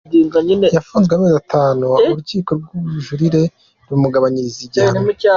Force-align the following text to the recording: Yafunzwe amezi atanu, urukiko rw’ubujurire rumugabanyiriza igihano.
Yafunzwe 0.75 1.11
amezi 1.13 1.37
atanu, 1.43 1.85
urukiko 2.11 2.49
rw’ubujurire 2.59 3.41
rumugabanyiriza 3.89 4.59
igihano. 4.67 4.99